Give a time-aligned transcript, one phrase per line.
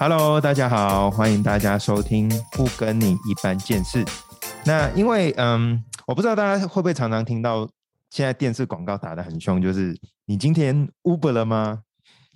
[0.00, 4.04] Hello，大家好，欢迎大家收听不跟你一般见识。
[4.64, 7.68] 那因为嗯，我不知道大家会不会常常听到
[8.08, 11.80] 现在电视广告打得很凶，就是你今天 Uber 了吗？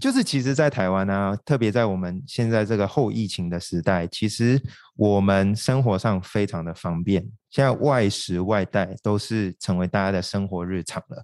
[0.01, 4.61] 就是其实，在台湾呢，特别在我们现在这个后疫情的时代，其实
[4.97, 11.23] 我们生活上非常的方便，现在外食外带都是成为大家的生活日常了。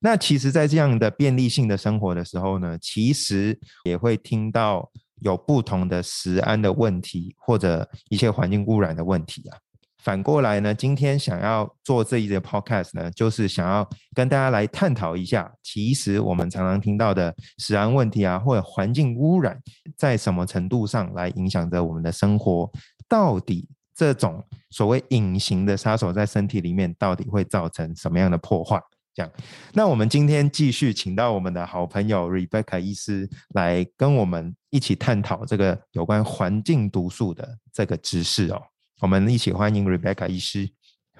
[0.00, 4.90] 那其实，在这样的便利性的生活的时候呢，其实也会听到
[5.20, 9.58] 有不同的食安的问题，或者一些环境污染的问题啊。
[9.98, 19.60] 反过来呢，今天想要做这一节 podcast 呢，就是想要跟大家来探讨一下，其实我们常常听到的食安问题啊，或者环境污染，
[19.96, 22.70] 在什么程度上来影响着我们的生活？
[23.08, 28.80] 到底这种所谓隐形的杀手在身体里面，到底会造成什么样的破坏？
[29.14, 29.32] 这样，
[29.72, 38.62] 那我们今天继续请到我们的好朋友 Rebecca 医师来跟我们一起探讨这个有关环境毒素的这个知识哦。
[39.00, 40.68] 我们一起欢迎 Rebecca 医师。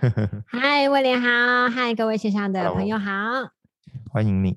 [0.47, 3.11] 嗨，威廉好，嗨，各位线上的朋友好，
[4.11, 4.57] 欢迎你。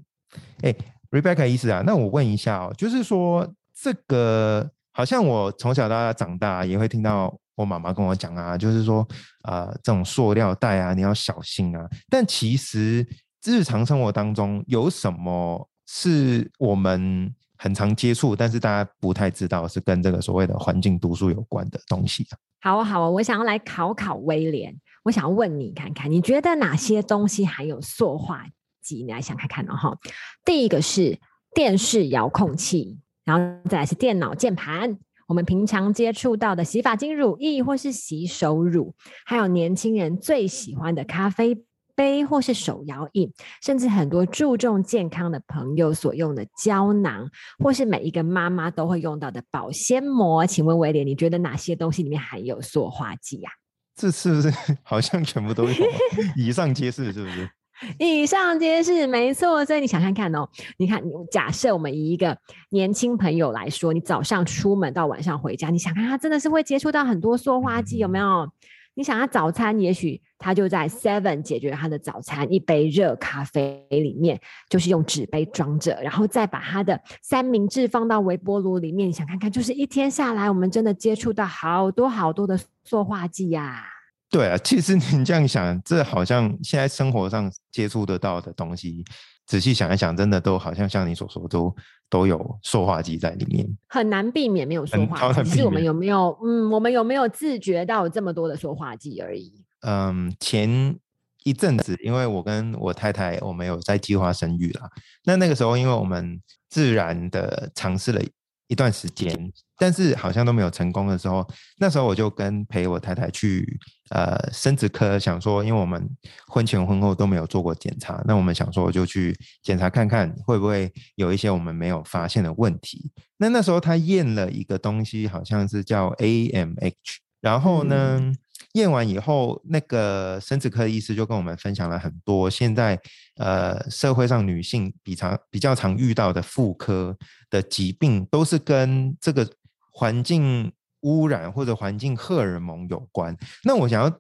[0.62, 0.76] 哎
[1.10, 9.08] ，Rebecca 医师啊，那我问一下哦，就是说这个好像我从小到大长大也会听到我妈妈跟我讲啊，就是说
[9.42, 11.90] 啊，这种塑料袋啊，你要小心啊。
[12.08, 13.08] 但其实
[13.44, 22.34] 日常生活当中有什么是我们很常接触，但是大家不太知道是跟这个所谓的环境毒素有关的东西啊？
[22.60, 24.76] 好啊，好啊，我想要来考考威廉。
[25.04, 28.44] 我想要问你看看，你觉得哪些东西含有塑化
[28.82, 29.04] 剂？
[29.04, 29.76] 你来想看看哦。
[29.76, 29.96] 哈，
[30.44, 31.20] 第一个是
[31.54, 41.64] 电视遥控器，然后再来是电脑键盘，我们平常接触到的洗发精、乳液或是洗手乳，还有年轻人最喜欢的咖啡。
[42.02, 50.44] 杯或是手摇饮，甚至很多注重健康的朋友所用的胶囊，或是每一个妈妈都会用到的保鲜膜。
[50.48, 53.52] 请问威廉，你觉得哪些东西里面含有塑化剂呀？
[53.96, 54.52] 这是不是
[54.82, 55.74] 好像全部都有？
[56.36, 57.48] 以上皆是，是不是？
[58.00, 59.64] 以上皆是，没错。
[59.64, 62.36] 所以你想看看哦，你看，假设我们以一个
[62.72, 68.50] 年轻朋友来说，你早上出门到晚上回家，你想看他真的是会接触到很多塑化剂，有没有？
[68.94, 79.08] 你想他早餐，也许他就在 Seven 解决他的早餐，一杯热咖啡里面就是用纸杯装着，然后再把他的三明治放到微波炉里面。
[79.08, 83.86] 你想看看，就是一天下来，我们真的接触到好多好多的塑化剂呀。
[84.30, 89.04] 对啊，其实你这样想，这好像现在生活上接触得到的东西。
[89.46, 91.76] 仔细想一想，真的都好像像你所说，都
[92.12, 95.50] 都有塑化剂在里面，很难避免没有塑化剂。
[95.50, 99.52] 只是我们有没有，嗯，我们有没有自觉到这么多的塑化剂而已？
[99.80, 100.96] 嗯，前
[101.44, 104.88] 一阵子，因为我跟我太太，我们有在计划生育啦。
[105.24, 106.40] 那那个时候，因为我们
[106.70, 108.22] 自然的尝试了。
[108.68, 109.52] 一段时间，
[109.82, 111.44] 但是好像都没有成功的时候，
[111.80, 113.80] 那时候我就跟陪我太太去
[114.12, 116.08] 呃生殖科，想说，因为我们
[116.46, 123.12] 婚前婚后都没有做过检查，那我们想说，我就去检查看看会不会有一些我们没有发现的问题。
[123.38, 126.94] 那那时候他验了一个东西，好像是叫 AMH，
[127.42, 128.32] 然后呢？
[128.74, 132.98] 验完以后，那个生殖科医师就跟我们分享了很多现在
[133.36, 137.18] 呃社会上女性比常比较常遇到的妇科
[137.50, 139.46] 的疾病，都是跟这个
[139.92, 140.72] 环境
[141.02, 143.36] 污染或者环境荷尔蒙有关。
[143.64, 144.20] 那我想要，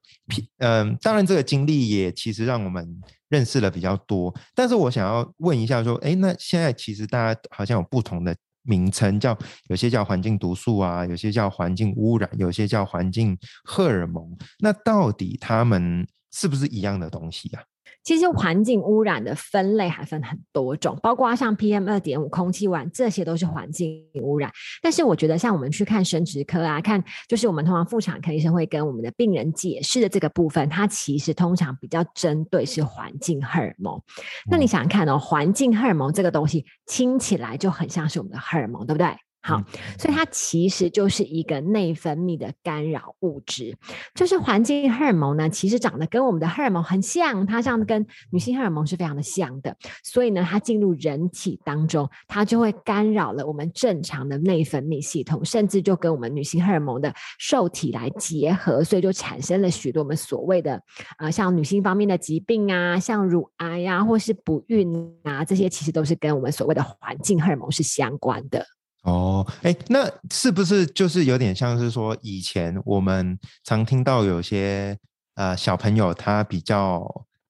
[0.59, 4.33] 嗯，当然这个经历也其实让我们认识了比较多。
[4.53, 8.35] 但是我想要问一下，说，哎，那现在其实大家好像有不同的。
[8.63, 9.35] 名称叫
[9.69, 14.37] 有些叫环境毒素啊，有些叫环境污染，有些叫环境荷尔蒙。
[14.59, 17.63] 那到底它们是不是一样的东西啊？
[18.03, 24.51] 其实环境污染的分类还分很多种，包括像 PM 二点五、空气污染，这些都是环境污染。
[24.81, 34.01] 但是我觉得，像我们去看生殖科啊，看就是我们通常妇产科医生会跟我们的病人解释的这个部分，它其实通常比较针对是环境荷尔蒙。
[34.49, 39.07] 那你想想看哦，环境荷尔蒙这个东西听起来就很像是我们的荷尔蒙，对不对？
[39.43, 39.59] 好，
[39.97, 43.75] 所以它其实就是一个内分泌的干扰物质，
[44.13, 60.79] 就是环境荷尔蒙呢，其实长得跟我们的荷尔蒙很像，它像跟女性荷尔蒙是非常的像的，所以呢，它进入人体当中，它就会干扰了我们正常的内分泌系统，甚至就跟我们女性荷尔蒙的受体来结合，所以就产生了许多我们所谓的
[61.17, 68.63] 呃，像女性方面的疾病啊，像乳癌呀，或是不孕啊，这些其实都是跟我们所谓的环境荷尔蒙是相关的。
[69.03, 74.95] 哦，哎，那是不是就是有点像是说，以前我们常听到有些
[75.33, 77.03] 呃小朋友他比较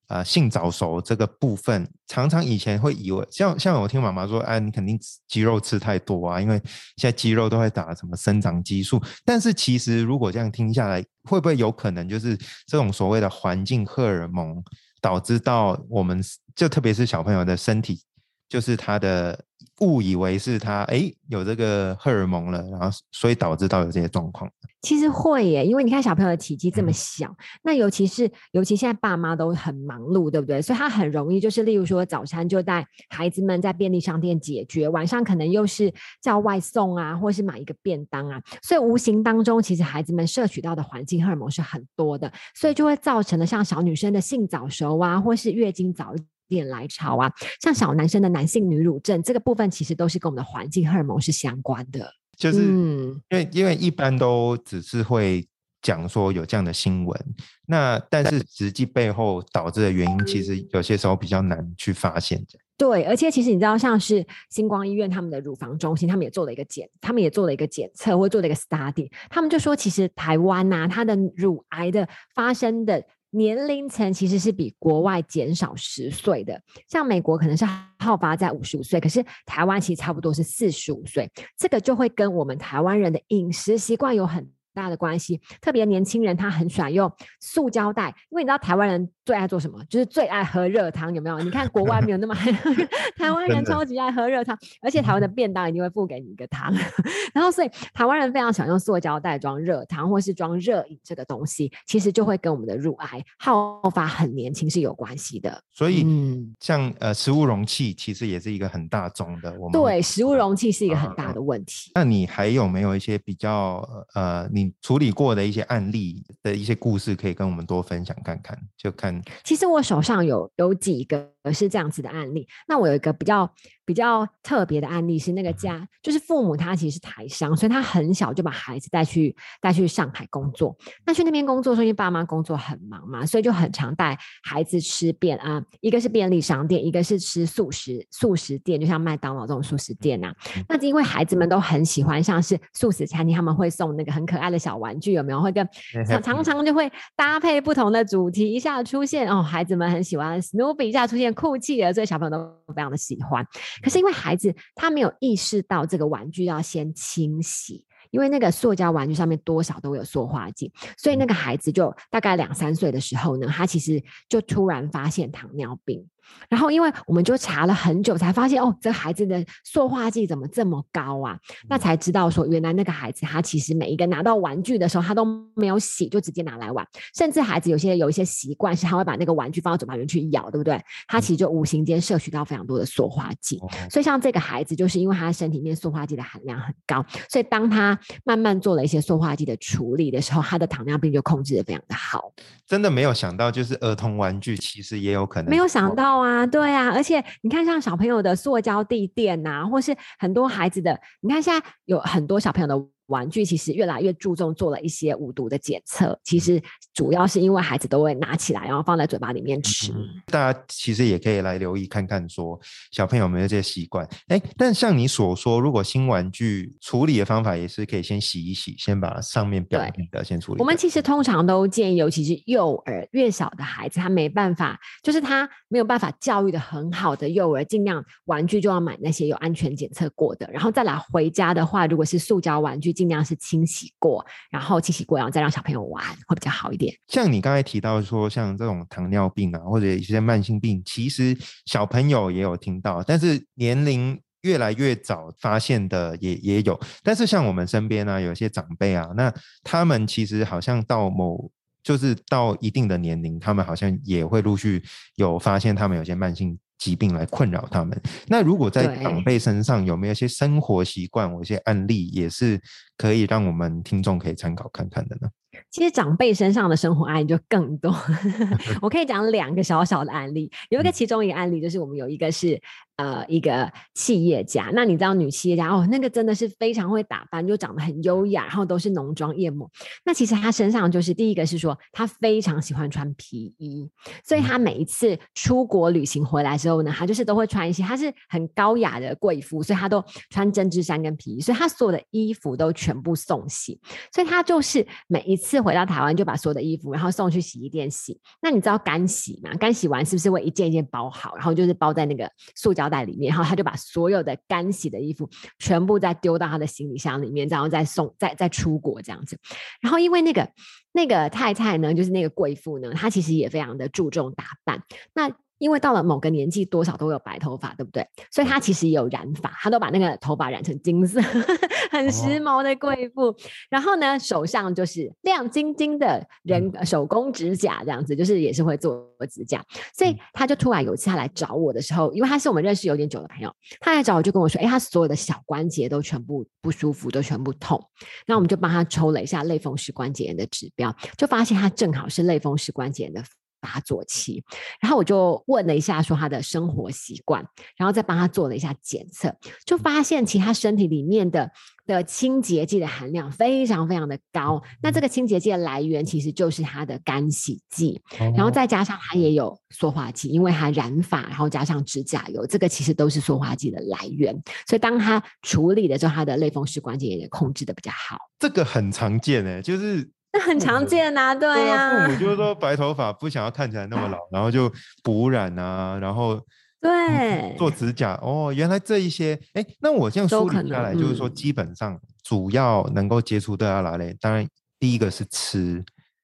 [0.08, 6.56] 呃性早熟这个部分，常常以前会以为，像像我听妈妈说，哎，你肯定肌肉吃太多啊，因为
[6.96, 9.02] 现在肌肉都会打什么生长激素。
[9.26, 14.64] 但是其实如果这样听下来，会不会有可能就是这种所谓的环境荷尔蒙
[15.02, 16.24] 导致到我们
[16.56, 18.02] 就特别是小朋友的身体，
[18.48, 19.38] 就是他的。
[19.82, 24.50] 误以为是他哎有这个荷尔蒙了，然后所以导致到有这些状况。
[24.82, 27.32] 其实会耶，因为你看小朋友的体积这么小，
[27.62, 30.60] 那尤其是尤其现在爸妈都很忙碌，对不对？
[30.60, 46.16] 所以他很容易就是，例如说早餐就带孩子们在便利商店解决，晚上可能又是叫外送啊，或是买一个便当啊，所以无形当中其实孩子们摄取到的环境荷尔蒙是很多的，所以就会造成了像小女生的性早熟啊，或是月经早。
[46.56, 47.32] 点来潮啊，
[47.62, 52.12] 像小男生的男性女乳症这个部分，其实都是跟我们的环境荷尔蒙是相关的。
[52.38, 55.48] 就是嗯因为因为一般都只是会
[55.82, 57.20] 讲说有这样的新闻，
[57.68, 62.44] 那但是实际背后导致的原因，其实有些时候比较难去发现。
[62.78, 73.04] 对，而且其实你知道，像是星光医院他们的乳房中心，他们也做了一个检，他们也做了一个检测，或做了一个 study，他们就说，其实台湾呐，它的乳癌的发生的。
[73.32, 77.66] 年龄层其实是比国外减少十岁的，像美国可能是
[78.00, 89.10] 好发在五十五岁，可是台湾其实差不多是四十五岁，这个就会跟我们台湾人的饮食习惯有很大的关系，特别年轻人他很喜欢用塑胶袋，因为你知道台湾人。
[89.24, 89.80] 最爱做什么？
[89.88, 91.38] 就是最爱喝热汤，有没有？
[91.40, 92.52] 你看国外没有那么爱，
[93.16, 96.74] 台湾人超级爱喝热汤，而且台湾的便当一定会付给你一个汤。
[97.32, 105.62] 然后，所以台湾人非常喜欢用塑胶袋装热汤，或是装热饮这个东西，其实就会跟我们的乳癌好发很年轻是有关系的。
[105.72, 109.54] 所以，嗯，像呃食物容器其实也是一个很大宗的。
[109.60, 111.92] 我们对食物容器是一个很大的问题。
[111.94, 118.58] 那你还有没有一些比较呃你处理过的一些案例的一些故事，可以跟我们多分享看看？
[118.78, 119.22] 就看。
[119.44, 122.48] 其实我手上有有几个是这样子的案例。
[122.68, 123.50] 那我有一个比较
[123.92, 130.74] 比较特别的案例是那个家，就是父母他其实是台商，所以他很小就把孩子带去带去上海工作。
[131.06, 140.34] 那去那边工作，因为爸妈工作很忙嘛，所以就很常带孩子吃便啊，一个是便利商店，一个是吃素食素食店，就像麦当劳这种素食店呐。
[140.70, 145.42] 那因为孩子们都很喜欢，像是素食餐厅，他们会送那个很可爱的小玩具，有没有？
[145.42, 145.68] 会跟
[146.08, 153.44] 常常常就会搭配不同的主题一下出现哦，孩子们很喜欢 Snoopy 一下出现酷气的，这个小朋友都非常的喜欢。
[153.82, 166.08] 可是因为孩子他没有意识到这个玩具要先清洗，因为那个塑胶玩具上面多少都有塑化剂，所以那个孩子就大概两三岁的时候呢，他其实就突然发现糖尿病。
[166.50, 171.38] 然后，因为我们就查了很久，才发现哦，这孩子的塑化剂怎么这么高啊？
[171.70, 175.26] 那才知道说，原来那个孩子他其实每一个拿到玩具的时候，他都
[175.56, 176.86] 没有洗，就直接拿来玩。
[177.16, 180.82] 甚至孩子有些有一些习惯是，他会把那个玩具放到嘴巴里面去咬，对不对？
[181.08, 183.60] 他其实就无形间摄取到非常多的塑化剂。
[183.90, 192.32] 所以，像这个孩子，就是因为他身体里面塑化剂的含量很高，所以当他慢慢做了一些塑化剂的处理的时候，他的糖尿病就控制的非常的好。
[192.66, 196.21] 真的没有想到，就是儿童玩具其实也有可能没有想到。
[196.22, 202.91] 啊，对啊，而且你看，像小朋友的塑胶地垫呐，或是很多孩子的，你看现在有很多小朋友的。
[203.12, 206.62] 玩具其实越来越注重做了一些无毒的检测，其实
[206.94, 209.92] 主要是因为孩子都会拿起来，然后放在嘴巴里面吃。
[210.28, 212.58] 大家其实也可以来留意看看，说
[212.92, 214.08] 小朋友有没有这些习惯。
[214.30, 220.62] 哎，但像你所说，如果新玩具处理的方法也是可以先洗一洗，先把上面表面的先处理。
[220.62, 233.01] 我们其实通常都建议，尤其是幼儿越小的孩子，他没办法，就是他没有办法教育的很好的幼儿，尽量玩具就要买那些有安全检测过的，然后再来回家的话，如果是塑胶玩具。
[233.02, 236.96] 尽量是清洗过，然后清洗过，然后再让小朋友玩，会比较好一点。
[237.08, 246.80] 像你刚才提到说，像这种糖尿病啊，或者一些慢性病，其实小朋友也有听到，但是年龄越来越早发现的也也有。
[247.02, 251.50] 但是像我们身边啊，有些长辈啊，那他们其实好像到某
[251.82, 254.84] 就是到一定的年龄，他们好像也会陆续
[255.16, 256.56] 有发现，他们有些慢性。
[256.82, 257.96] 疾病来困扰他们。
[258.26, 262.60] 那如果在长辈身上有没有一些生活习惯，或一些案例，也是
[262.98, 265.30] 可以让我们听众可以参考看看的呢？
[265.70, 267.94] 其实长辈身上的生活案例就更多，
[268.82, 270.50] 我可以讲两个小小的案例。
[270.70, 272.60] 有一个其中一个案例就是我们有一个是。
[273.02, 279.68] 呃，一个企业家，那你知道女企业家哦，那个真的是非常会打扮，就长得很优雅，然后都是浓妆艳抹。
[280.06, 283.90] 那其实她身上就是第一个是说，她非常喜欢穿皮衣，
[284.24, 293.80] 所以她每一次出国旅行回来之后呢，她就是都会穿一些，她是很高雅的贵妇，所以她都穿针织衫跟皮衣，所以她所有的衣服都全部送洗，
[294.14, 298.20] 所以她就是每一次回到台湾就把所有的衣服，然后送去洗衣店洗。
[298.42, 299.52] 那你知道干洗吗？
[299.56, 309.38] 干洗完是不是会一件一件包好，然后就是包在那个塑胶在里面，然后他就把所有的干洗的衣服全部再丢到他的行李箱里面，然后再送再再出国这样子。
[309.82, 310.48] 然后因为那个
[310.92, 314.84] 那个太太呢，就是那个贵妇呢，她其实也非常的注重打扮。
[315.16, 318.04] 那因为到了某个年纪，多少都会有白头发，对不对？
[318.32, 321.22] 所以她其实也有染发，她都把那个头发染成金色，
[321.92, 323.34] 很时髦的贵妇。
[323.70, 329.64] 然后呢，手上就是亮晶晶的人手工指甲，这样子就是也是会做指甲。
[329.94, 337.80] 所以她就突然有一次她来找我的时候，因为她是我们认识有点久的朋友，她来找我就跟我说：“哎，她所有的小关节都全部不舒服，都全部痛。”
[338.26, 343.24] 那我们就帮她抽了一下类风湿关节炎的指标，就发现她正好是类风湿关节炎的。
[343.62, 344.44] 发作期，
[344.82, 347.46] 然后我就问了一下，说他的生活习惯，
[347.78, 349.34] 然后再帮他做了一下检测，
[349.66, 351.50] 就发现其他身体里面的
[351.86, 354.62] 的清洁剂的含量非常非常的高。
[354.82, 358.02] 那这个清洁剂的来源其实就是他的干洗剂，
[358.36, 364.34] 然后再加上他也有塑化剂，因为他染发，然后加上指甲油，这个其实都是塑化剂的来源。
[364.68, 368.18] 所以当他处理的时候，他的类风湿关节炎控制的比较好。
[368.40, 370.10] 这个很常见诶，就是。
[370.34, 372.06] 那很常见呐，对呀。
[372.06, 374.72] 父母就是说白头发不想要看起来那么老，然后就
[375.04, 376.40] 补染啊，然后
[376.80, 378.54] 对做指甲哦。
[378.56, 384.16] 原来这一些，哎，那我这样梳理下来，就是说基本上主要能够接触到哪类？
[384.22, 384.48] 当然
[384.80, 385.84] 第一个是吃，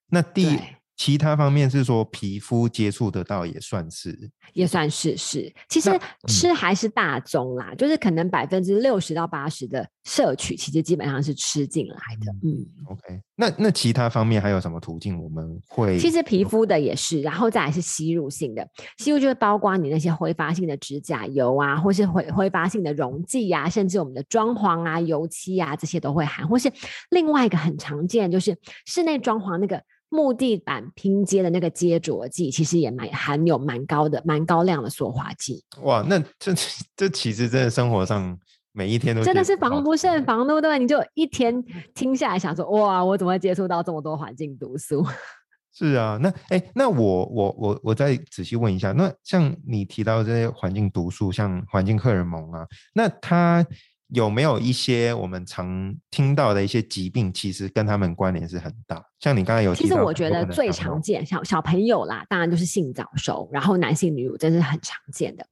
[0.10, 0.58] 那第。
[0.98, 4.18] 其他方面是说皮肤接触得到也算是，
[4.54, 5.54] 也算是是。
[5.70, 5.92] 其实
[6.27, 12.32] 吃还是大宗啦，就是可能百分之六十到八十的摄取，其实基本上是吃进来的。
[12.44, 13.22] 嗯，OK。
[13.36, 16.00] 那那其他方面还有什么途径我们会？
[16.00, 26.72] 其实皮肤的也是，然后再来是吸入性的，吸入就是包括你那些挥发性的指甲油啊，或是挥挥发性的溶剂啊，甚至我们的装潢啊、油漆啊这些都会含，或是
[27.12, 29.80] 另外一个很常见就是室内装潢那个。
[30.10, 35.64] 木地板拼接的那个接着剂，其实也蛮含有蛮高的、蛮高量的塑化剂。
[35.84, 36.54] 哇，那这
[36.96, 38.38] 这其实真的生活上
[38.72, 40.80] 每一天都真的是防不胜防，对不对？
[40.80, 45.06] 你就一天听下来想说，哇，我怎么会接触到这么多环境毒素？
[45.74, 53.66] 是啊，那哎，那我我我我再仔细问一下，那像你提到这些环境毒素，像环境荷尔蒙啊，那它。
[54.10, 59.04] 有没有一些我们常听到的一些疾病，其实跟他们关联是很大？
[59.20, 65.44] 像你刚才有其实我觉得最常见小小朋友啦，当然就是性早熟，然后男性女乳这是很常见的。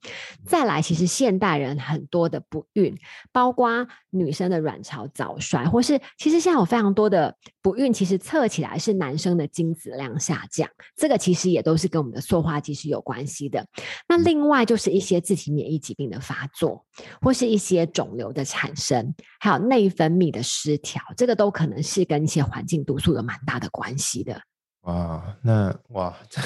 [0.45, 2.95] 再来，其实现代人很多的不孕，
[3.31, 13.65] 包括女生的卵巢早衰，或是其实现在有非常多的不孕，其实测起来是男生的精子量下降，这个其实也都是跟我们的塑化剂是有关系的。
[14.07, 16.85] 那另外就是一些自体免疫疾病的发作，
[17.19, 23.55] 或是一些肿瘤的产生，还有内分泌的失调，这个都可能是跟一些环境毒素有蛮大。
[23.55, 24.37] 的关系的
[24.81, 26.41] 哇，那哇，这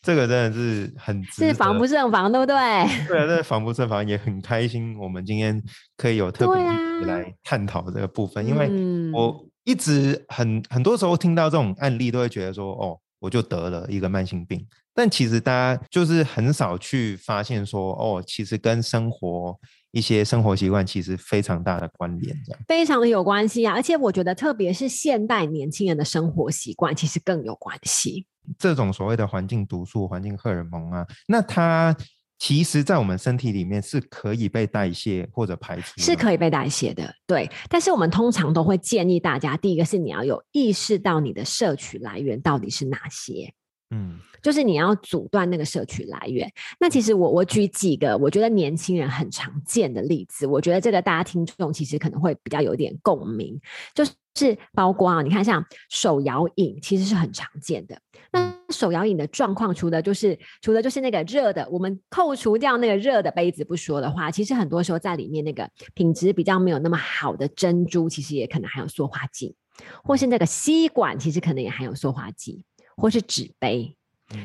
[0.00, 2.54] 这个真的是很是防不胜防，对不对？
[3.06, 4.98] 对啊，这防不胜防也很开心。
[4.98, 5.62] 我们今天
[5.98, 6.64] 可以有特别
[7.06, 8.70] 来探讨这个部分，因为
[9.12, 19.60] 我一直很很多时候听到这种案例，都会觉得说，哦，我就得了一个慢性病，但其实大家就是很少去发现说，哦，其实跟生活。
[19.94, 23.72] 一些生活习惯其实非常大的关联，这样非常的有关系啊！
[23.72, 28.26] 而且我觉得，特别是现代年轻人的生活习惯，其实更有关系。
[28.58, 31.96] 这种所谓的环境毒素、环境荷尔蒙啊，那它
[32.40, 37.14] 其实，在我们身体里面是可以被代谢或者排除，是可以被代谢的。
[37.24, 43.54] 对，但是我们通常都会建议大家，第一个是你要有意识到你的摄取来源到底是哪些。
[43.90, 44.18] 嗯。
[44.42, 46.46] 就是你要阻断那个摄取来源。
[46.78, 53.58] 那其实我我举几个我觉得年轻人很常见的例子，我觉得这个大家听众其实可能会比较有点共鸣。
[53.94, 57.98] 就是包括啊，你看像手摇饮，其实是很常见的。
[58.32, 69.56] 那手摇饮的状况，除了就是除了就是那个热的，我们扣除掉那个热的杯子不说的话，其实很多时候在里面那个品质比较没有那么好的珍珠，其实也可能含有塑化剂，
[70.02, 72.62] 或是那个吸管，其实可能也含有塑化剂，
[72.96, 73.96] 或是纸杯。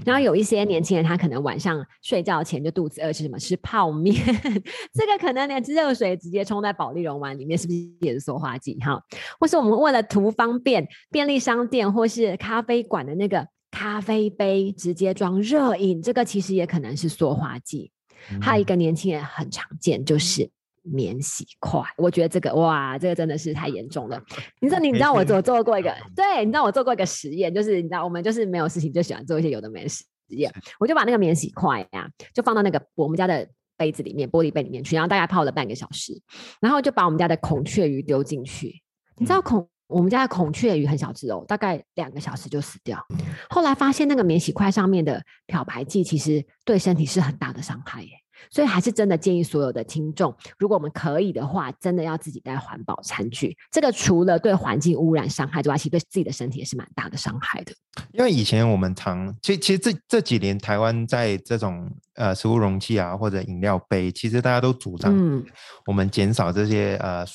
[0.06, 3.40] 然后有一些年轻人，他可能晚上睡觉前就肚子饿，吃什么？
[3.40, 4.14] 吃泡面。
[4.94, 8.78] 这个可能连热水直接冲在保利龙丸里面，是不是也是塑化剂？
[8.82, 9.02] 哈，
[9.40, 17.92] 或是我们为了图方便，便利商店或是咖啡馆的那个咖啡杯直接装热饮，这个其实也可能是塑化剂。
[18.42, 20.52] 还有一个年轻人很常见，就是。
[20.92, 24.22] 免洗块，我觉得这个哇，这个真的是太严重了。
[24.60, 30.52] 你知道，你知道我做做过一个，对，你知道我做过一个实验，就是你知道，我们就是没有事情就喜欢做一些有的没的实验。
[30.80, 36.14] 我就把那个免洗块呀，就放到那个我们家的杯子里面，玻璃杯里面去，然后大概泡了半个小时，
[36.60, 38.82] 然后就把我们家的孔雀鱼丢进去。
[39.18, 43.04] 你知道孔我们家的孔雀鱼很小只哦，大概两个小时就死掉。
[43.50, 48.10] 后来发现那个免洗筷上面的漂白剂，其实对身体是很大的伤害耶。
[48.50, 53.56] 所以还是真的建议所有的听众，如果我们可以的话，真的要自己带环保餐具。
[53.72, 57.74] 这个除了对环境污染伤害之外，其实对自己的身体也是蛮大的伤害的。
[58.12, 65.44] 因为以前我们常，其实其实这这几年台湾在这种呃食物容器啊或者饮料杯，其实大家都主张
[65.86, 67.26] 我们减少这些呃。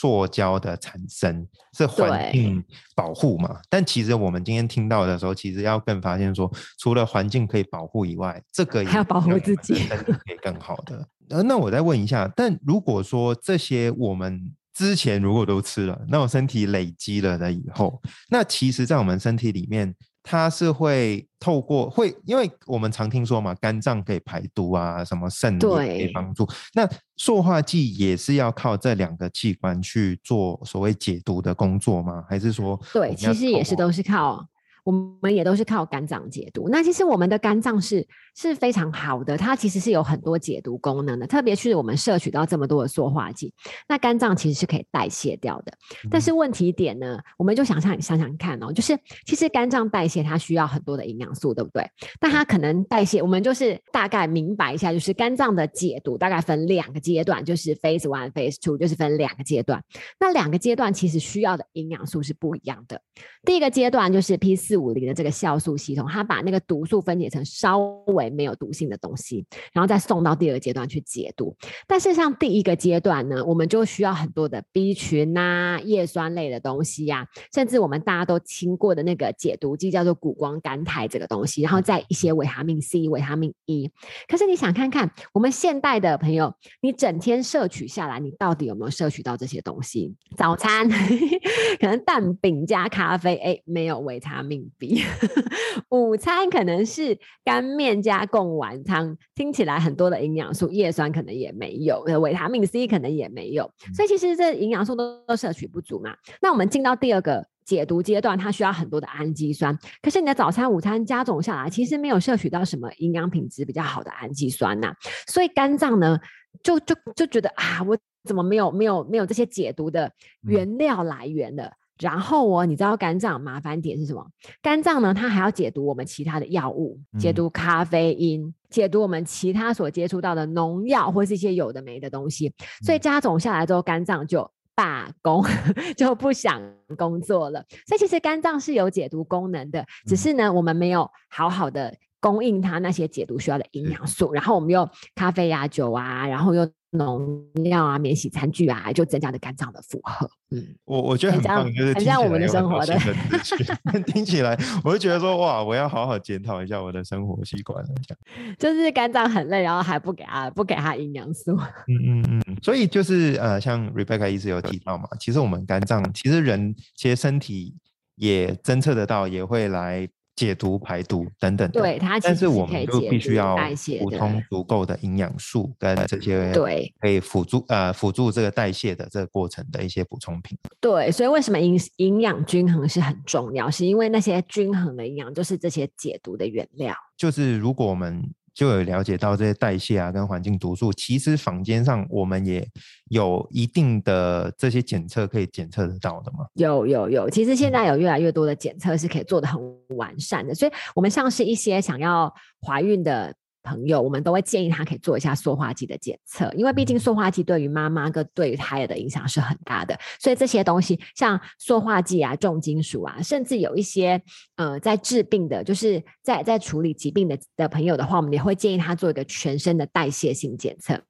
[0.00, 1.46] 塑胶的产生
[1.76, 2.62] 是环境
[2.96, 3.60] 保护嘛？
[3.70, 11.06] 但其实我们今天听到的时候，其实要更发现说，除了环境可以保护以外，这个 还要保护自己，可以更好的。
[11.30, 19.94] 呃，那我再问一下，但如果说这些我们之前如果都吃了，那我身体累积了的以后，那其实在我们身体里面。
[20.26, 26.48] 它是会透过会，因为我们常听说嘛，肝脏可以排毒啊，什么肾可以帮助。
[26.72, 32.24] 那塑化剂也是要靠这两个器官去做所谓解毒的工作吗？
[32.26, 32.80] 还是说？
[32.92, 34.44] 对，其实也是都是靠。
[34.84, 36.68] 我们也都是靠肝脏解毒。
[36.68, 41.26] 那其实我们的肝脏是是非常好的，它其实是有很多解毒功能的。
[41.26, 43.52] 特别是我们摄取到这么多的塑化剂，
[43.88, 45.72] 那肝脏其实是可以代谢掉的。
[46.10, 51.82] 但是问题点呢，我们就想想想想看哦，就是其实肝脏代谢它需要很多的营养素，对不对？
[52.20, 59.82] 但它可能代谢，我们就是大概明白一下，就是肝脏的解毒大概分两个阶段，就是 phase one、phase two，就是分两个阶段。
[60.20, 63.00] 那两个阶段其实需要的营养素是不一样的。
[63.46, 71.56] 第一个阶段就是 P 四四五零的这个酵素系统，它把那个毒素分解成稍微没有毒性的东西，然后再送到第二个阶段去解毒。
[71.86, 83.88] 但是像第一个阶段呢，我们就需要很多的 B 群呐、叶酸类的东西呀，甚至我们大家都听过的那个解毒剂叫做谷胱甘肽这个东西，然后再一些维他命 C、维他命 E。
[84.26, 90.16] 可是你想看看我们现代的朋友，你整天摄取下来，你到底有没有摄取到这些东西？
[90.36, 90.88] 早餐
[91.78, 95.02] 可能蛋饼加咖啡，哎，没有维他命 B。
[95.90, 106.14] 午餐可能是干面加贡丸汤，听起来很多的营养素，叶酸可能也没有，维他命 C 可能也没有，所以其实这营养素都都摄取不足嘛。
[106.40, 114.94] 那我们进到第二个解毒阶段，它需要很多的氨基酸，可是你的早餐、午餐加总下来，其实没有摄取到什么营养品质比较好的氨基酸呐，
[115.26, 116.18] 所以肝脏呢，
[116.62, 120.10] 就就就觉得啊，我怎么没有没有没有这些解毒的
[120.42, 121.72] 原料来源的？
[121.98, 124.26] 然后哦，你知道肝脏麻烦点是什么？
[124.60, 132.52] 肝脏呢，它还要解毒我们其他的药物，解毒咖啡因，解毒我们其他所接触到的农药或是一些有的没的东西。
[132.82, 135.44] 所以加总下来之后，肝脏就罢工，
[135.96, 136.60] 就不想
[136.96, 137.64] 工作了。
[137.86, 144.32] 所以其实肝脏是有解毒功能的，只是呢，我们没有好好的供应它那些解毒需要的营养素。
[144.32, 146.66] 然后我们用咖啡呀、酒啊，然后又。
[146.96, 150.30] 农药啊，免洗餐具啊，就增加了肝脏的负荷。
[150.52, 152.96] 嗯，我我觉得很棒，就是很像我们的生活的。
[154.06, 157.90] 听起来，我就觉得说，哇，我要好好检讨一下我的生活习惯了。
[158.56, 161.56] 就是肝脏很累，然后还不给它不给它营养素。
[161.88, 162.56] 嗯嗯嗯。
[162.62, 167.74] 所以就是呃，像 Rebecca 一直有提到嘛，其实我们肝脏，其实人其实身体
[168.14, 170.08] 也侦测得到，也会来。
[170.36, 173.56] 解毒、排毒等等，对它，但是我们就必须要
[174.00, 180.58] 补充足够的营养素跟这些对可以辅助呃辅助这个代谢的这个过程的一些补充品。
[180.80, 183.70] 对，所以为什么营营养均衡是很重要？
[183.70, 186.94] 是因为那些均衡的营养就是这些解毒的原料。
[187.16, 188.32] 就是如果我们。
[188.54, 192.66] 就有了解到这些代谢啊，跟环境毒素，其实坊间上我们也
[193.10, 196.46] 有一定的这些检测可以检测得到的嘛？
[196.54, 199.60] 有有有，其实现在有越来越多的检测是可以做的很
[199.96, 202.32] 完善的，所以我们像是一些想要
[202.66, 203.34] 怀孕的。
[203.64, 209.98] 朋友，我们都会建议他可以做一下塑化剂的检测，因为毕竟塑化剂对于妈妈跟对于胎儿的影响是很大的。
[210.20, 214.22] 所以这些东西，像塑化剂啊、重金属啊，甚至有一些
[214.56, 221.00] 呃在治病的，就是在在处理疾病的的朋友的话，我们也会建议他做一个全身的代谢性检测，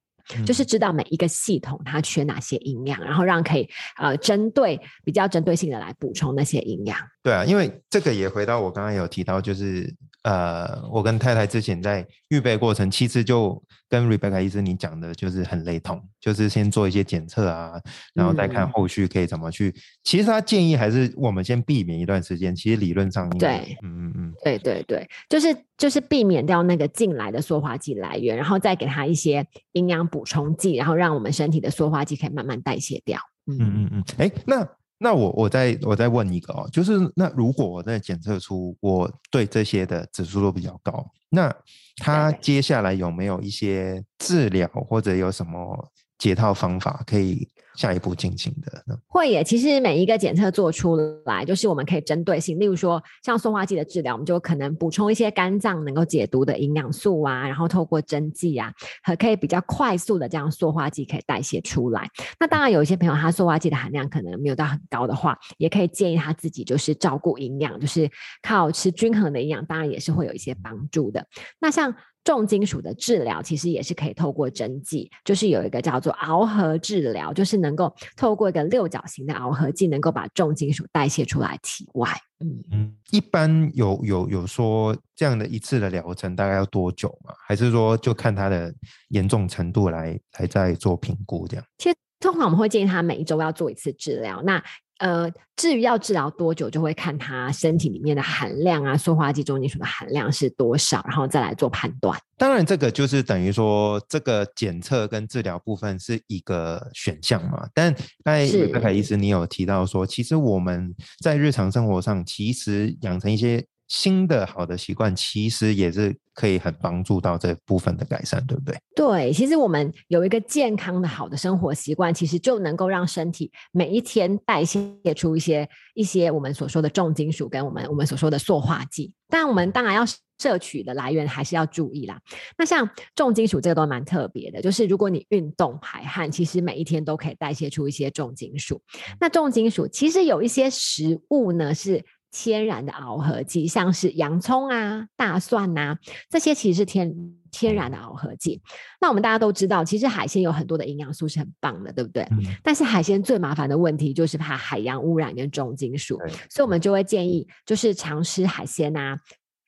[0.47, 6.97] 就是知道每一个系统它缺哪些营养，然后让可以呃针对比较针对性的来补充那些营养。
[7.21, 9.93] 对啊，因为这个也回到我刚刚有提到，就是。
[10.25, 17.79] 呃，我跟太太之前在预备过程，其实就跟 Rebecca 医生你讲的，就是很雷同，就是先做一些检测啊，
[18.15, 19.75] 然后再看后续可以怎么去。
[20.03, 22.57] 其实他建议还是我们先避免一段时间。
[22.57, 33.21] 其实理论上，对，嗯嗯嗯，对对对，就是就是避免掉那个进来的塑化剂来源，然后再给他一些营养补充剂，然后让我们身体的塑化剂可以慢慢代谢掉。
[33.47, 34.67] 嗯嗯嗯，哎，那。
[34.99, 41.55] 那我我再我再问一个哦，就是那如果我在检测出我对这些的指数都比较高，那
[41.97, 48.97] 他接下来有没有一些治疗或者有什么解套方法可以下一步进行的呢？
[49.07, 62.09] 会耶，其实每一个检测做出来，就是我们可以针对性，例如说像塑化剂的治疗，我们就可能补充一些肝脏能够解毒的营养素啊，然后透过针剂啊，和可以比较快速的这样塑化剂可以代谢出来。
[62.39, 68.09] 那当然有一些朋友他塑化剂的含量可能没有到很高的话，也可以建议他自己就是照顾营养，就是
[68.43, 71.27] 靠吃均衡的营养，当然也是会有一些帮助的。
[71.61, 82.11] 那像重金属的治疗其实也是可以透过针剂，就是有一个叫做螯合治疗，就是能够透过一个六角形的螯合剂，能够把重金属代谢出来体外。
[82.41, 87.35] 嗯嗯，一般有有有说这样的一次的疗程大概要多久吗？
[87.47, 88.75] 还是说就看它的
[89.09, 91.65] 严重程度来来再做评估这样？
[91.79, 94.43] 其实通常我们会建议他每一周要做一次治疗。
[94.45, 94.63] 那
[94.99, 102.19] 呃，至于要治疗多久，就会看他身体里面的含量啊，塑化剂、重金属的含量是多少，然后再来做判断。
[102.37, 107.69] 当然，这个就是等于说，这个检测跟治疗部分是一个选项嘛。
[107.75, 113.65] 但刚才瑞凯医师你有提到说，其实我们在日常生活上，其实养成一些。
[113.87, 118.77] 新的好的习惯其实也是可以很帮助到这部分的改善，对不对？
[118.95, 129.13] 对，其实我们有一个健康的好的生活习惯，其实就能够让身体每一天代谢出一些一些我们所说的重金属跟我们我们所说的塑化剂。
[129.29, 130.05] 但我们当然要
[130.39, 132.21] 摄取的来源还是要注意啦。
[132.59, 138.81] 那像重金属这个都蛮特别的，就是如果你运动排汗，其实每一天都可以代谢出一些重金属。
[139.19, 142.05] 那重金属其实有一些食物呢是。
[142.37, 145.97] 天然的螯合剂，像是洋葱啊、大蒜呐，
[146.29, 147.15] 这些其实是天
[147.53, 148.61] 天然的螯合剂。
[149.01, 152.27] 那我们大家都知道，其实海鲜有很多的营养素是很棒的，对不对？
[152.65, 156.19] 但是海鲜最麻烦的问题就是怕海洋污染跟重金属，
[156.51, 159.17] 所以我们就会建议，就是常吃海鲜啊。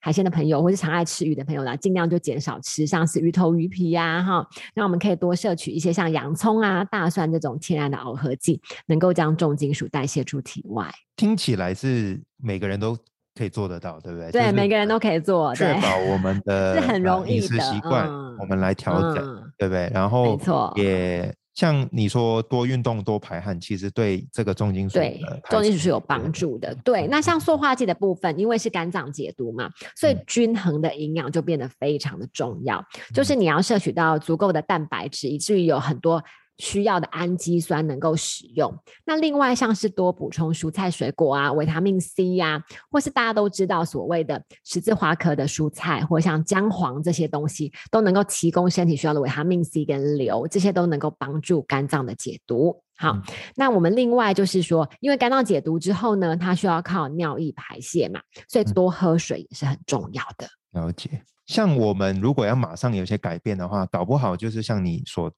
[0.07, 4.47] 海鲜的朋友，或是常爱吃鱼的朋友呢，尽量就减少吃，像是鱼头、鱼皮呀，哈。
[4.73, 10.89] 那我们可以多摄取一些像洋葱啊、大蒜这种天然的螯合剂，能够将重金属代谢出体外。
[11.17, 12.97] 听起来是每个人都
[13.35, 14.31] 可以做得到，对不对？
[14.31, 19.91] 对，每个人都可以做，确保我们的是很容易的习惯，我们来调整，对不对？
[19.93, 21.35] 然后没错，也。
[21.57, 26.73] 像你说多运动多排汗，其实对这个重金属对重金属是有帮助的。
[26.85, 32.81] 对，那像塑化剂的部分，因为是肝脏解毒嘛，所以均衡的营养就变得非常的重要。
[33.13, 36.23] 就是你要摄取到足够的蛋白质，以至于有很多。
[36.59, 38.75] 需要的氨基酸能够使用。
[39.05, 52.83] 那另外像是多补充蔬菜水果啊，维他命 C 呀，或是大家都知道所谓的十字花科的蔬菜，或像姜黄这些东西，都能够提供身体需要的维他命 C 跟硫，这些都能够帮助肝脏的解毒。
[52.97, 53.21] 好，
[53.55, 60.49] 那我们另外就是说，因为肝脏解毒之后呢，它需要靠尿液排泄嘛，所以多喝水也是很重要的。
[60.73, 61.23] 了解。
[61.47, 65.31] 像我们如果要马上有些改变的话，搞不好就是像你所。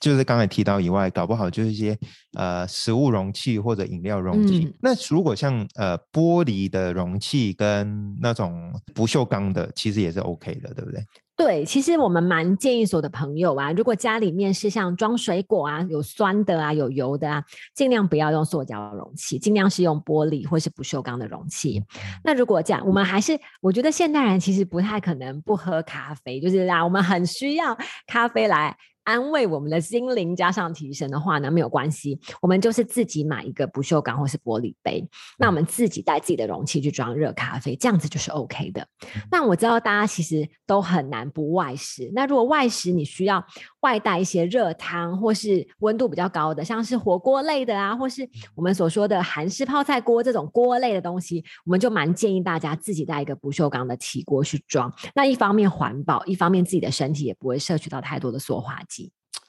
[0.00, 1.96] 就是刚才提到以外，搞不好就是一些
[2.36, 4.74] 呃食物容器或者饮料容器。
[4.80, 11.04] 那如果像呃玻璃的容器跟那种不锈钢的，其实也是 OK 的，对不对？
[11.36, 17.42] 对，其实我们蛮建议所有的朋友啊，如果家里面是像装水果啊，有酸的啊，有油的啊，
[17.74, 21.82] 尽量不要用塑胶容器，尽量是用玻璃或是不锈钢的容器。
[22.24, 28.76] 那如果这样，我们还是我觉得现代人其实不太可能不喝咖啡，就是啦，我们很需要咖啡来。
[29.10, 32.16] 安慰我们的心灵，加上提神的话呢，没有关系。
[32.40, 35.04] 我们就是自己买一个不锈钢或是玻璃杯，
[35.36, 38.86] 那我们自己带自己的容器去装热咖啡，这样子就是 OK 的。
[39.28, 42.08] 那我知道大家其实都很难不外食。
[42.14, 43.44] 那如果外食，你需要
[43.80, 48.22] 外带一些热汤或是温度比较高的，像是火锅类的啊，或是
[48.54, 54.92] 我们所说的韩式泡菜锅这种锅类的东西，我们就蛮建议大家自己带一个不锈钢的起锅去装。
[55.16, 58.99] 那一方面环保，一方面自己的身体也不会摄取到太多的塑化剂。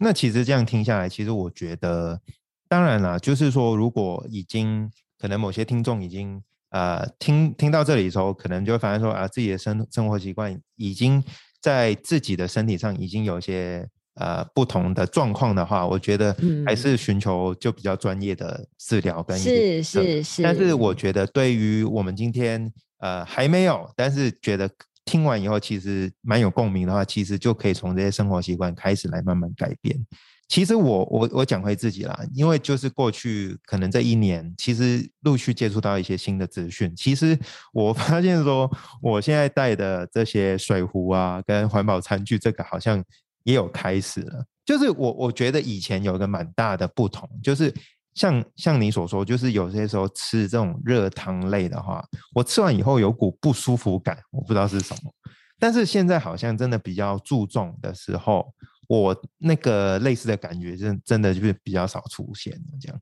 [0.04, 2.20] 那其实这样听下来，其实我觉得，
[2.68, 11.24] 当然啦，就是说，如果已经可能某些听众已经呃听听到这里的时候，可能就会发现说啊，自己的生生活习惯已经
[11.62, 16.36] 在自己的身体上已经有一些呃不同的状况的话，我觉得
[16.66, 20.42] 还是寻求就比较专业的治疗跟是是是。
[20.42, 24.68] 但是我觉得对于我们今天呃还没有，但是觉得。
[25.06, 29.98] 听完以后，其实蛮有共鸣的话，其实就可以从这些生活习惯开始来慢慢改变。
[30.48, 36.94] 其实我我我讲回自己啦，因为就是过去可能这一年，其实陆续接触到一些新的资讯。
[36.96, 37.38] 其实
[37.74, 38.70] 我发现说，
[39.02, 43.04] 我现在带的这些水壶啊，跟环保餐具，这个好像
[43.44, 44.46] 也有开始了。
[44.66, 47.74] 就是我我觉得以前有一个蛮大的不同，就是。
[48.14, 55.12] 像像你所说，就是有些时候吃这种热汤类的话，我吃完以后有股不舒服感，我不知道是什么。
[55.60, 58.52] 但是现在好像真的比较注重的时候，
[58.88, 63.00] 我那个类似的感觉，真真的就是比较少出现这样。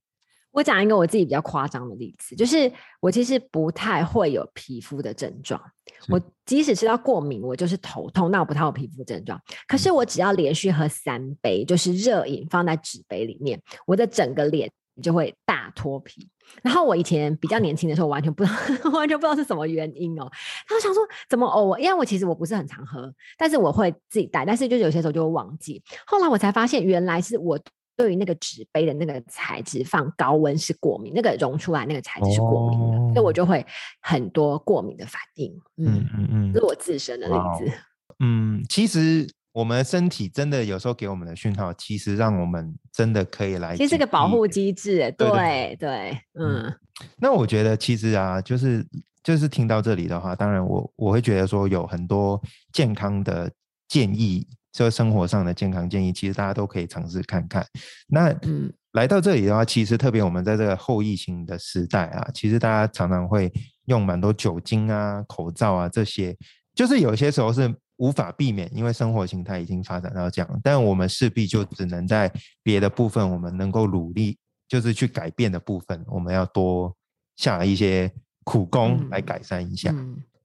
[0.51, 2.69] 我讲一个我自己比较夸张的例子，就是
[2.99, 5.61] 我其实不太会有皮肤的症状。
[6.09, 9.39] 我即使吃到过敏，我就是头痛，那我不太有皮肤症状。
[9.67, 14.69] 可是我只要连续喝三杯，就是热饮放在纸杯里面，我的整个脸
[15.01, 16.27] 就会大脱皮。
[16.61, 18.51] 然后我以前比较年轻的时候，完全不知
[18.83, 20.23] 道， 完全不知道是什么原因哦。
[20.67, 25.81] 然后想说怎么哦，因为我其实我不是很常喝，但是我会自己带，但是就有些时候就会忘记。
[26.05, 27.59] 后来我才发现，原来是我。
[27.95, 33.65] 对于那个纸杯的那个材质放高温是过敏，那个溶出来那个材质是过敏的，所以我就会
[33.99, 35.51] 很多过敏的反应。
[35.75, 37.69] 嗯嗯嗯，这是我自身的例子。
[38.23, 45.13] 嗯，其实我们身体真的有时候给我们的讯号，其实让我们真的可以来，其实是个保护机制。
[45.17, 46.73] 对对，嗯。
[47.17, 48.85] 那我觉得其实啊，就是
[49.23, 52.41] 就是听到这里的话，当然我我会觉得说有很多
[52.73, 53.51] 健康的
[53.87, 54.47] 建议。
[54.71, 57.65] 这生活上的健康建议，其实大家都可以尝试看看。
[58.07, 63.51] 那嗯，来到这里的话，其实特别我们在这个后疫情的时代啊，其实大家常常会
[63.85, 66.37] 用蛮多酒精啊、口罩啊这些，
[66.75, 67.67] 就是有些时候是
[67.99, 70.59] 无法避免，因为生活形态已经发展到这样。
[70.63, 72.31] 但我们势必就只能在
[72.63, 76.95] 别的部分，我们能够努力，就是去改变的部分，我们要多
[77.35, 78.11] 下一些
[78.43, 79.93] 苦功来改善一下。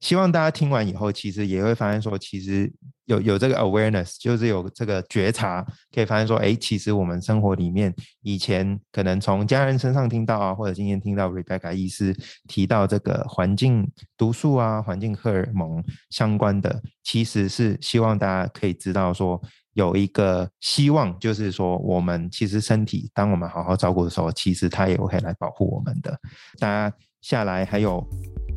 [0.01, 2.71] 希望大家听完以后，其实也会发现说，其实
[3.05, 12.15] 有有这个 awareness，就是有这个觉察，可以发现说，哎，其实我们生活里面以前可能从家人身上听到啊，或者今天听到 Rebecca 医师
[12.47, 19.41] 提到这个环境毒素啊、环境荷尔蒙相关的，其实是希望大家可以知道说，
[19.73, 26.19] 有一个希望，就是说我们其实身体，当我们好好照顾的时候，其实它也会来保护我们的。
[26.59, 28.05] 大家下来还有。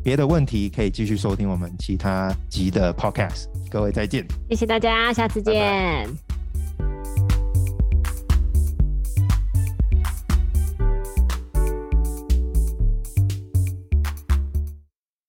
[0.03, 6.28] 别的问题可以继续收听我们其他集的 podcast，各位再见，谢谢大家，下次见。